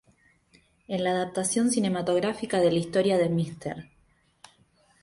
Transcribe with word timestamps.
En 0.87 1.03
la 1.03 1.11
adaptación 1.11 1.69
cinematográfica 1.69 2.59
de 2.59 2.71
la 2.71 2.79
historia 2.79 3.19
de 3.19 3.29
"Mr. 3.29 3.87